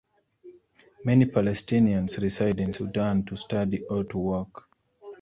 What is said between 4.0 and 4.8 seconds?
to work.